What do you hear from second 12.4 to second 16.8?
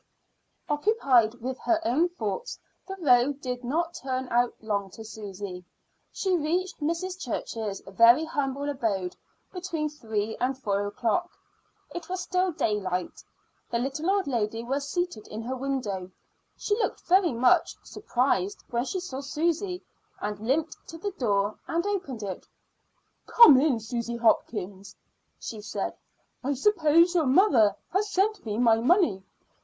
daylight. The little old lady was seated in her window; she